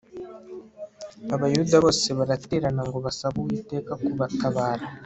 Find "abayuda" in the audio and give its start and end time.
1.35-1.75